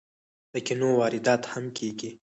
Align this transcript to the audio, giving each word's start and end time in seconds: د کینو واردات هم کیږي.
د 0.53 0.55
کینو 0.65 0.89
واردات 0.99 1.41
هم 1.51 1.65
کیږي. 1.77 2.09